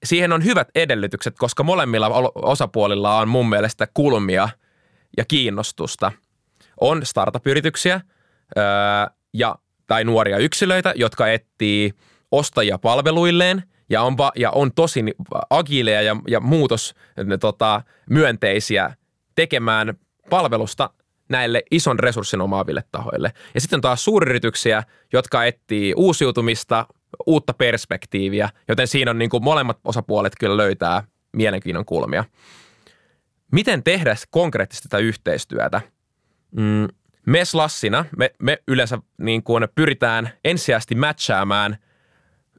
Siihen 0.05 0.33
on 0.33 0.45
hyvät 0.45 0.69
edellytykset, 0.75 1.35
koska 1.39 1.63
molemmilla 1.63 2.11
osapuolilla 2.35 3.19
on 3.19 3.29
mun 3.29 3.49
mielestä 3.49 3.89
kulmia 3.95 4.49
ja 5.17 5.25
kiinnostusta. 5.25 6.13
On 6.81 7.07
startup-yrityksiä 7.07 8.01
öö, 8.57 8.65
ja, 9.35 9.57
tai 9.87 10.05
nuoria 10.05 10.39
yksilöitä, 10.39 10.93
jotka 10.97 11.29
etsii– 11.29 11.93
ostajia 12.33 12.79
palveluilleen 12.79 13.63
ja 13.91 14.03
on, 14.03 14.19
va, 14.19 14.33
ja 14.37 14.51
on 14.51 14.73
tosi 14.75 15.05
agileja 15.51 16.03
ja, 16.03 16.17
ja 16.29 16.41
muutos 16.41 16.95
ne, 17.25 17.39
tota, 17.39 17.83
myönteisiä 18.11 18.95
tekemään 19.35 19.95
palvelusta 20.31 20.91
näille 21.29 21.63
ison 21.71 21.99
resurssin 21.99 22.41
omaaville 22.41 22.85
tahoille. 22.93 23.33
Ja 23.55 23.61
sitten 23.61 23.77
on 23.77 23.81
taas 23.81 24.05
suuryrityksiä, 24.05 24.83
jotka 25.13 25.45
etsii 25.45 25.95
uusiutumista, 25.97 26.87
uutta 27.27 27.55
perspektiiviä, 27.55 28.49
joten 28.69 28.87
siinä 28.87 29.11
on 29.11 29.19
niin 29.19 29.31
kuin 29.31 29.45
molemmat 29.45 29.79
osapuolet 29.85 30.33
kyllä 30.41 30.57
löytää 30.57 31.05
mielenkiinnon 31.33 31.85
kulmia. 31.85 32.25
Miten 33.51 33.83
tehdä 33.83 34.17
konkreettisesti 34.31 34.89
tätä 34.89 34.99
yhteistyötä? 34.99 35.81
Mm, 36.51 36.89
me 37.27 37.45
Slassina, 37.45 38.05
me, 38.17 38.31
me 38.39 38.63
yleensä 38.69 38.99
niin 39.19 39.43
kuin 39.43 39.69
pyritään 39.75 40.31
ensisijaisesti 40.45 40.95
matchaamaan– 40.95 41.77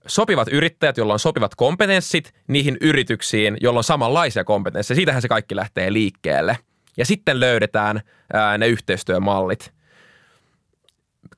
sopivat 0.08 0.48
yrittäjät, 0.48 0.98
joilla 0.98 1.14
on 1.14 1.20
sopivat 1.20 1.56
kompetenssit 1.56 2.34
niihin 2.48 2.78
yrityksiin, 2.82 3.58
joilla 3.62 3.78
on 3.78 3.84
samanlaisia 3.84 4.44
kompetensseja. 4.44 4.96
Siitähän 4.96 5.22
se 5.22 5.28
kaikki 5.28 5.56
lähtee 5.56 5.94
liikkeelle. 5.94 6.58
Ja 6.98 7.06
sitten 7.06 7.40
löydetään 7.40 8.02
ää, 8.34 8.58
ne 8.58 8.68
yhteistyömallit. 8.68 9.74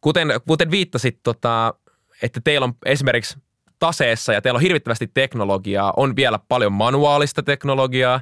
Kuten, 0.02 0.28
kuten 0.48 0.72
viittasit, 0.72 1.20
tota, 1.24 1.74
että 2.22 2.42
teillä 2.44 2.66
on 2.66 2.74
esimerkiksi 2.86 3.38
taseessa 3.80 4.34
ja 4.34 4.42
teillä 4.42 4.58
on 4.58 4.62
hirvittävästi 4.62 5.12
teknologiaa, 5.14 5.94
on 5.98 6.16
vielä 6.16 6.40
paljon 6.48 6.74
manuaalista 6.74 7.44
teknologiaa. 7.44 8.22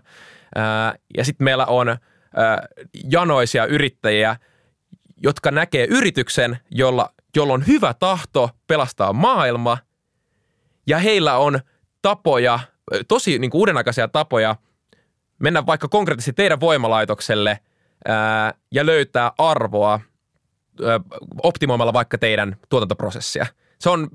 Ja 1.18 1.26
sitten 1.26 1.46
meillä 1.46 1.66
on 1.66 1.98
janoisia 3.12 3.66
yrittäjiä, 3.66 4.36
jotka 5.24 5.52
näkee 5.52 5.88
yrityksen, 5.90 6.60
jolla, 6.72 7.14
jolla 7.36 7.54
on 7.54 7.68
hyvä 7.68 7.94
tahto 7.94 8.50
pelastaa 8.68 9.14
maailma 9.14 9.78
ja 10.88 10.98
heillä 10.98 11.38
on 11.38 11.60
tapoja, 12.02 12.60
tosi 13.08 13.40
niin 13.40 13.52
uudenaikaisia 13.54 14.08
tapoja 14.08 14.56
mennä 15.40 15.66
vaikka 15.66 15.88
konkreettisesti 15.88 16.34
teidän 16.34 16.60
voimalaitokselle 16.60 17.60
ja 18.72 18.86
löytää 18.86 19.32
arvoa 19.38 20.00
optimoimalla 21.44 21.94
vaikka 21.94 22.18
teidän 22.18 22.58
tuotantoprosessia. 22.70 23.46
Se 23.80 23.90
on 23.90 24.10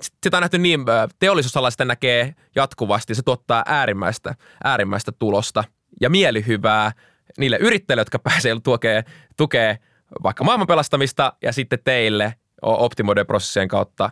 sitä 0.00 0.36
on 0.36 0.40
nähty 0.40 0.58
niin, 0.58 0.80
teollisuusala 1.18 1.70
sitä 1.70 1.84
näkee 1.84 2.34
jatkuvasti, 2.56 3.14
se 3.14 3.22
tuottaa 3.22 3.62
äärimmäistä, 3.66 4.34
äärimmäistä 4.64 5.12
tulosta 5.12 5.64
ja 6.00 6.10
mielihyvää 6.10 6.92
niille 7.38 7.56
yrittäjille, 7.56 8.00
jotka 8.00 8.18
pääsee 8.18 8.56
tukee, 8.64 9.04
tukee 9.36 9.78
vaikka 10.22 10.44
maailman 10.44 10.66
pelastamista 10.66 11.32
ja 11.42 11.52
sitten 11.52 11.78
teille 11.84 12.34
optimoiden 12.62 13.26
prosessien 13.26 13.68
kautta 13.68 14.10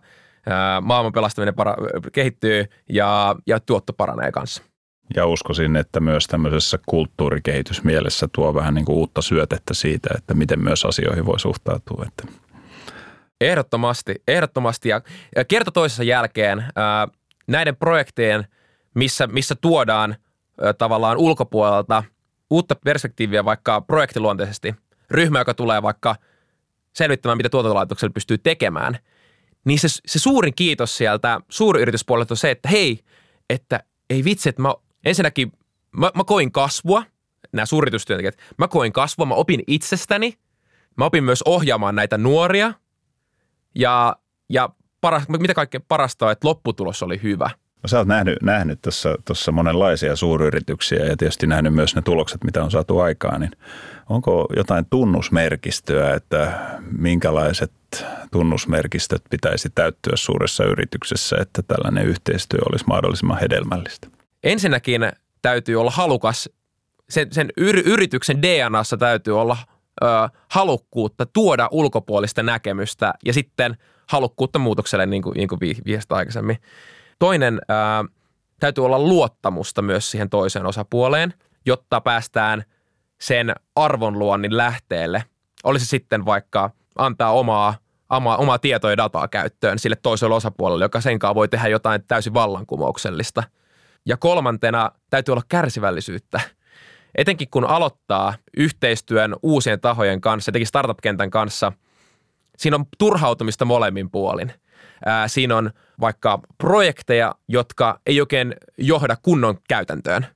maailman 0.83 1.13
pelastaminen 1.13 1.55
para, 1.55 1.77
kehittyy 2.13 2.65
ja, 2.89 3.37
ja 3.47 3.61
tuotto 3.61 3.93
paranee 3.93 4.33
kanssa. 4.33 4.63
Ja 5.17 5.27
uskoisin, 5.27 5.77
että 5.77 6.01
myös 6.01 6.27
tämmöisessä 6.27 6.79
kulttuurikehitysmielessä 6.87 8.29
tuo 8.33 8.55
vähän 8.55 8.75
niin 8.75 8.85
kuin 8.85 8.97
uutta 8.97 9.23
syötettä 9.23 9.75
siitä, 9.75 10.11
että 10.19 10.35
miten 10.35 10.61
myös 10.61 10.85
asioihin 10.85 11.27
voi 11.27 11.41
suhtautua. 11.41 12.05
Että 12.09 12.33
Ehdottomasti, 13.45 14.15
ehdottomasti. 14.29 14.89
Ja, 14.89 15.01
kerta 15.49 15.71
toisessa 15.71 16.03
jälkeen 16.03 16.65
ää, 16.77 17.09
näiden 17.47 17.77
projektien, 17.77 18.47
missä, 18.95 19.27
missä 19.27 19.55
tuodaan 19.55 20.17
ää, 20.61 20.73
tavallaan 20.73 21.17
ulkopuolelta 21.17 22.05
uutta 22.51 22.75
perspektiiviä 22.85 23.45
vaikka 23.45 23.81
projektiluonteisesti, 23.81 24.75
ryhmä, 25.11 25.39
joka 25.39 25.55
tulee 25.55 25.83
vaikka 25.83 26.17
selvittämään, 26.93 27.37
mitä 27.37 27.49
tuotantolaitoksella 27.49 28.13
pystyy 28.13 28.39
tekemään, 28.39 28.99
niin 29.65 29.79
se, 29.79 29.89
se 30.07 30.19
suurin 30.19 30.55
kiitos 30.55 30.97
sieltä 30.97 31.41
suuryrityspuolelta 31.49 32.33
on 32.33 32.37
se, 32.37 32.51
että 32.51 32.69
hei, 32.69 33.01
että 33.51 33.81
ei 34.11 34.25
vitsi, 34.25 34.49
että 34.49 34.63
mä 34.63 34.75
ensinnäkin 35.05 35.53
mä, 35.97 36.11
mä 36.15 36.25
koin 36.25 36.53
kasvua, 36.53 37.05
nämä 37.53 37.67
suuryritystyöntekijät, 37.67 38.39
mä 38.59 38.69
koin 38.69 38.93
kasvua, 38.93 39.27
mä 39.27 39.35
opin 39.35 39.63
itsestäni, 39.67 40.35
mä 40.97 41.05
opin 41.05 41.25
myös 41.25 41.43
ohjaamaan 41.43 41.95
näitä 41.95 42.19
nuoria– 42.19 42.73
ja, 43.75 44.17
ja 44.49 44.69
paras, 45.01 45.29
mitä 45.29 45.55
kaikkea 45.55 45.81
parasta 45.89 46.27
on, 46.27 46.33
että 46.33 46.49
lopputulos 46.49 47.03
oli 47.03 47.21
hyvä. 47.23 47.51
No, 47.83 47.89
sä 47.89 47.99
oot 47.99 48.09
nähnyt, 48.09 48.43
nähnyt 48.43 48.83
tuossa, 48.83 49.15
tuossa 49.25 49.53
monenlaisia 49.53 50.17
suuryrityksiä 50.17 51.05
ja 51.05 51.17
tietysti 51.17 51.47
nähnyt 51.47 51.75
myös 51.75 51.95
ne 51.95 52.03
tulokset, 52.03 52.45
mitä 52.45 52.65
on 52.65 52.71
saatu 52.71 52.99
aikaan, 52.99 53.41
niin 53.41 53.51
onko 54.09 54.47
jotain 54.57 54.87
tunnusmerkistöä, 54.91 56.15
että 56.15 56.53
minkälaiset 56.99 57.73
tunnusmerkistöt 58.33 59.23
pitäisi 59.31 59.69
täyttyä 59.75 60.13
suuressa 60.17 60.65
yrityksessä, 60.65 61.37
että 61.41 61.63
tällainen 61.63 62.07
yhteistyö 62.07 62.61
olisi 62.71 62.85
mahdollisimman 62.87 63.41
hedelmällistä? 63.41 64.09
Ensinnäkin 64.45 65.03
täytyy 65.43 65.81
olla 65.81 65.91
halukas, 65.91 66.51
sen, 67.09 67.33
sen 67.33 67.53
yrityksen 67.57 68.43
DNAssa 68.43 68.97
täytyy 68.97 69.41
olla 69.41 69.57
ö, 70.03 70.07
halukkuutta 70.51 71.27
tuoda 71.27 71.69
ulkopuolista 71.71 72.43
näkemystä 72.43 73.15
ja 73.25 73.33
sitten 73.33 73.77
halukkuutta 74.09 74.59
muutokselle, 74.59 75.07
niin 75.07 75.23
kuin, 75.23 75.35
niin 75.35 75.49
kuin 75.49 75.59
viistä 75.61 76.15
aikaisemmin. 76.15 76.57
Toinen, 77.19 77.61
ö, 77.71 77.75
täytyy 78.61 78.85
olla 78.85 78.99
luottamusta 78.99 79.83
myös 79.83 80.11
siihen 80.11 80.31
toiseen 80.31 80.67
osapuoleen, 80.67 81.35
jotta 81.67 82.01
päästään 82.01 82.65
sen 83.21 83.55
arvonluonnin 83.77 84.57
lähteelle. 84.57 85.25
Olisi 85.65 85.87
sitten 85.87 86.25
vaikka 86.25 86.71
antaa 86.99 87.33
omaa, 87.33 87.75
omaa, 88.11 88.37
omaa 88.37 88.59
tietoa 88.59 88.91
ja 88.91 88.97
dataa 88.97 89.29
käyttöön 89.29 89.79
sille 89.79 89.97
toiselle 90.03 90.35
osapuolelle, 90.35 90.85
joka 90.85 91.01
senkaan 91.01 91.35
voi 91.35 91.49
tehdä 91.49 91.69
jotain 91.69 92.05
täysin 92.09 92.35
vallankumouksellista. 92.35 93.43
Ja 94.07 94.17
kolmantena 94.17 94.91
täytyy 95.11 95.33
olla 95.33 95.43
kärsivällisyyttä– 95.49 96.41
etenkin 97.15 97.49
kun 97.51 97.65
aloittaa 97.65 98.35
yhteistyön 98.57 99.37
uusien 99.43 99.81
tahojen 99.81 100.21
kanssa, 100.21 100.51
etenkin 100.51 100.67
startup-kentän 100.67 101.31
kanssa, 101.31 101.73
siinä 102.57 102.77
on 102.77 102.85
turhautumista 102.99 103.65
molemmin 103.65 104.11
puolin. 104.11 104.53
Ää, 105.07 105.29
siinä 105.29 105.57
on 105.57 105.71
vaikka 106.01 106.41
projekteja, 106.59 107.35
jotka 107.49 108.01
ei 108.07 108.21
oikein 108.21 108.55
johda 108.79 109.17
kunnon 109.23 109.59
käytäntöön. 109.69 110.27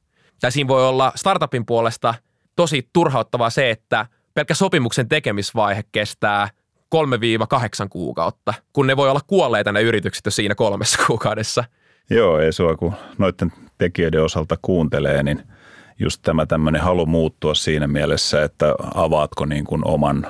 Tai 0.40 0.52
siinä 0.52 0.68
voi 0.68 0.88
olla 0.88 1.12
startupin 1.14 1.66
puolesta 1.66 2.14
tosi 2.56 2.88
turhauttavaa 2.92 3.50
se, 3.50 3.70
että 3.70 4.06
pelkkä 4.34 4.54
sopimuksen 4.54 5.08
tekemisvaihe 5.08 5.82
kestää 5.92 6.48
3-8 6.94 7.88
kuukautta, 7.90 8.54
kun 8.72 8.86
ne 8.86 8.96
voi 8.96 9.10
olla 9.10 9.20
kuolleita 9.26 9.72
ne 9.72 9.82
yritykset 9.82 10.24
jo 10.24 10.30
siinä 10.30 10.54
kolmessa 10.54 10.98
kuukaudessa. 11.06 11.64
Joo, 12.10 12.38
ei 12.38 12.52
sua 12.52 12.76
kun 12.76 12.94
noiden 13.18 13.52
tekijöiden 13.78 14.22
osalta 14.22 14.56
kuuntelee, 14.62 15.22
niin– 15.22 15.42
just 15.98 16.22
tämä 16.22 16.46
tämmöinen 16.46 16.82
halu 16.82 17.06
muuttua 17.06 17.54
siinä 17.54 17.86
mielessä, 17.86 18.42
että 18.42 18.74
avaatko 18.94 19.46
niin 19.46 19.64
kuin 19.64 19.82
oman 19.84 20.26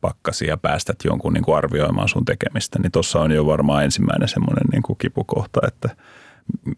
pakkasi 0.00 0.46
ja 0.46 0.56
päästät 0.56 0.96
jonkun 1.04 1.32
niin 1.32 1.44
kuin 1.44 1.56
arvioimaan 1.56 2.08
sun 2.08 2.24
tekemistä, 2.24 2.78
niin 2.78 2.92
tuossa 2.92 3.20
on 3.20 3.32
jo 3.32 3.46
varmaan 3.46 3.84
ensimmäinen 3.84 4.28
semmoinen 4.28 4.64
niin 4.72 4.82
kuin 4.82 4.98
kipukohta, 4.98 5.60
että 5.66 5.88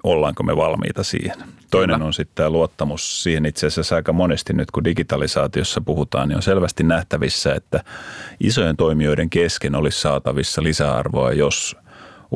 ollaanko 0.02 0.42
me 0.42 0.56
valmiita 0.56 1.02
siihen. 1.02 1.36
Toinen 1.70 2.02
on 2.02 2.12
sitten 2.12 2.34
tämä 2.34 2.50
luottamus 2.50 3.22
siihen 3.22 3.46
itse 3.46 3.66
asiassa 3.66 3.96
aika 3.96 4.12
monesti 4.12 4.52
nyt, 4.52 4.70
kun 4.70 4.84
digitalisaatiossa 4.84 5.80
puhutaan, 5.80 6.28
niin 6.28 6.36
on 6.36 6.42
selvästi 6.42 6.82
nähtävissä, 6.82 7.54
että 7.54 7.84
isojen 8.40 8.76
toimijoiden 8.76 9.30
kesken 9.30 9.74
olisi 9.74 10.00
saatavissa 10.00 10.62
lisäarvoa, 10.62 11.32
jos 11.32 11.76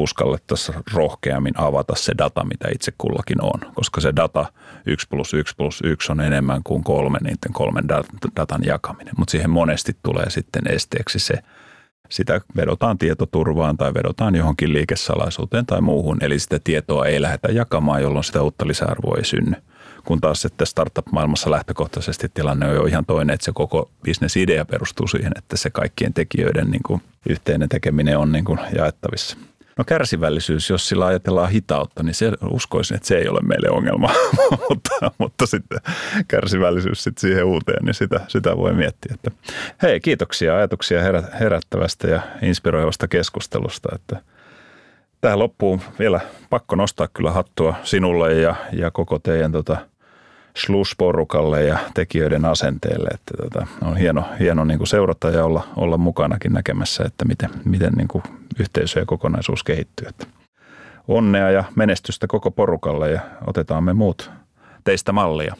uskallettaisiin 0.03 0.79
rohkeammin 0.95 1.55
avata 1.57 1.95
se 1.97 2.13
data, 2.19 2.45
mitä 2.45 2.69
itse 2.75 2.93
kullakin 2.99 3.43
on, 3.43 3.73
koska 3.75 4.01
se 4.01 4.13
data 4.17 4.53
1 4.87 5.07
plus 5.11 5.35
1 5.35 5.57
plus 5.57 5.81
1 5.85 6.13
on 6.13 6.21
enemmän 6.21 6.61
kuin 6.65 6.85
kolme 6.85 7.19
niiden 7.23 7.53
kolmen 7.53 7.85
datan 8.37 8.65
jakaminen, 8.65 9.15
mutta 9.19 9.31
siihen 9.31 9.51
monesti 9.51 9.97
tulee 10.03 10.31
sitten 10.31 10.63
esteeksi 10.67 11.19
se, 11.19 11.35
sitä 12.09 12.41
vedotaan 12.57 12.99
tietoturvaan 12.99 13.77
tai 13.77 13.95
vedotaan 13.95 14.35
johonkin 14.35 14.73
liikesalaisuuteen 14.73 15.67
tai 15.67 15.81
muuhun, 15.81 16.19
eli 16.21 16.39
sitä 16.39 16.59
tietoa 16.65 17.07
ei 17.07 17.23
lähdetä 17.23 17.49
jakamaan, 17.49 18.03
jolloin 18.03 18.25
sitä 18.25 18.43
uutta 18.43 18.67
lisäarvoa 18.67 19.17
ei 19.17 19.25
synny. 19.25 19.53
Kun 20.05 20.21
taas 20.21 20.43
sitten 20.43 20.67
startup-maailmassa 20.67 21.51
lähtökohtaisesti 21.51 22.29
tilanne 22.35 22.69
on 22.69 22.75
jo 22.75 22.85
ihan 22.85 23.07
toinen, 23.07 23.35
että 23.35 23.45
se 23.45 23.53
koko 23.55 23.91
bisnesidea 24.03 24.65
perustuu 24.65 25.07
siihen, 25.07 25.33
että 25.37 25.57
se 25.57 25.71
kaikkien 25.71 26.15
tekijöiden 26.15 26.71
niin 26.71 26.83
kuin 26.87 27.03
yhteinen 27.29 27.69
tekeminen 27.69 28.19
on 28.19 28.33
niin 28.33 28.45
kuin 28.45 28.59
jaettavissa. 28.77 29.37
No 29.79 29.85
kärsivällisyys, 29.85 30.71
jos 30.71 30.89
sillä 30.89 31.07
ajatellaan 31.07 31.51
hitautta, 31.51 32.03
niin 32.03 32.15
se, 32.15 32.33
uskoisin, 32.51 32.97
että 32.97 33.09
se 33.09 33.19
ei 33.19 33.29
ole 33.29 33.41
meille 33.41 33.71
ongelma, 33.71 34.11
mutta, 34.69 35.11
mutta 35.19 35.47
sitten 35.47 35.79
kärsivällisyys 36.29 37.05
sitten 37.05 37.21
siihen 37.21 37.45
uuteen, 37.45 37.85
niin 37.85 37.95
sitä, 37.95 38.21
sitä 38.29 38.57
voi 38.57 38.73
miettiä. 38.73 39.15
Että, 39.15 39.31
hei, 39.83 40.01
kiitoksia 40.01 40.57
ajatuksia 40.57 41.01
herättävästä 41.41 42.09
ja 42.09 42.21
inspiroivasta 42.43 43.09
keskustelusta. 43.09 43.89
Että 43.95 44.23
tähän 45.21 45.39
loppuun 45.39 45.81
vielä 45.99 46.21
pakko 46.51 46.77
nostaa 46.77 47.09
kyllä 47.09 47.31
hattua 47.31 47.75
sinulle 47.83 48.35
ja, 48.35 48.55
ja 48.73 48.91
koko 48.91 49.19
teidän 49.19 49.53
tota, 49.53 49.77
slusporukalle 50.59 51.65
ja 51.65 51.79
tekijöiden 51.95 52.45
asenteelle. 52.45 53.09
Että 53.15 53.35
tota, 53.43 53.67
on 53.83 53.97
hieno, 53.97 54.25
hieno 54.41 54.65
niin 54.65 54.79
kuin 54.79 54.89
seurata 54.89 55.31
ja 55.31 55.45
olla, 55.45 55.69
olla 55.77 55.97
mukanakin 55.97 56.53
näkemässä, 56.53 57.05
että 57.05 57.25
miten, 57.25 57.51
miten 57.65 57.93
niin 57.93 58.09
kuin 58.09 58.23
yhteisö 58.61 59.01
ja 59.01 59.07
kokonaisuus 59.07 59.65
kehittyy. 59.65 60.09
Että 60.09 60.27
onnea 61.09 61.51
ja 61.51 61.65
menestystä 61.77 62.27
koko 62.27 62.51
porukalle 62.51 63.11
ja 63.11 63.21
otetaan 63.47 63.85
me 63.85 63.93
muut 63.93 64.31
teistä 64.85 65.13
mallia. 65.13 65.57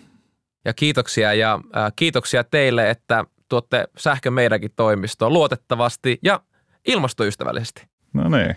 Ja 0.65 0.75
kiitoksia 0.75 1.35
ja 1.35 1.61
äh, 1.77 1.93
kiitoksia 1.97 2.45
teille, 2.45 2.91
että 2.91 3.25
tuotte 3.49 3.89
sähkö 3.99 4.31
meidänkin 4.31 4.71
toimistoon 4.77 5.33
luotettavasti 5.33 6.19
ja 6.23 6.41
ilmastoystävällisesti. 6.87 7.83
No 8.13 8.29
niin, 8.29 8.57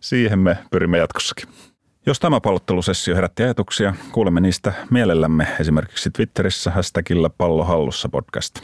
siihen 0.00 0.38
me 0.38 0.58
pyrimme 0.70 0.98
jatkossakin. 0.98 1.48
Jos 2.06 2.20
tämä 2.20 2.40
pallottelusessio 2.40 3.14
herätti 3.14 3.42
ajatuksia, 3.42 3.94
kuulemme 4.12 4.40
niistä 4.40 4.72
mielellämme 4.90 5.46
esimerkiksi 5.60 6.10
Twitterissä 6.10 6.70
hashtagillä 6.70 7.30
pallohallussa 7.30 8.08
podcast. 8.08 8.60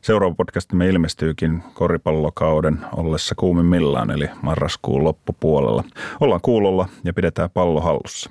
Seuraava 0.00 0.34
podcastimme 0.34 0.88
ilmestyykin 0.88 1.62
koripallokauden 1.74 2.78
ollessa 2.96 3.34
kuumimmillaan, 3.34 4.10
eli 4.10 4.28
marraskuun 4.42 5.04
loppupuolella. 5.04 5.84
Ollaan 6.20 6.40
kuulolla 6.40 6.88
ja 7.04 7.12
pidetään 7.12 7.50
pallo 7.50 7.80
hallussa. 7.80 8.30